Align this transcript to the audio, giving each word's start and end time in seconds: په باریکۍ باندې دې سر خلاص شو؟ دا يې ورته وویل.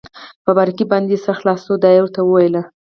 په 0.43 0.51
باریکۍ 0.57 0.85
باندې 0.91 1.07
دې 1.11 1.17
سر 1.23 1.35
خلاص 1.39 1.59
شو؟ 1.65 1.73
دا 1.83 1.89
يې 1.95 1.99
ورته 2.01 2.21
وویل. 2.23 2.55